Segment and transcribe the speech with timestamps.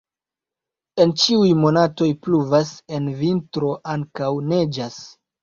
[1.03, 4.99] En ĉiuj monatoj pluvas, en vintro ankaŭ neĝas.